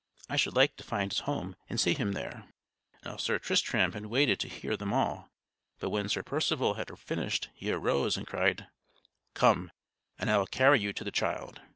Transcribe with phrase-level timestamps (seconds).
[0.27, 2.47] I should like to find his home and see him there."
[3.05, 5.29] Now Sir Tristram had waited to hear them all;
[5.77, 8.65] but when Sir Percival had finished, he arose and cried:
[9.35, 9.69] "Come,
[10.17, 11.61] and I will carry you to the child!"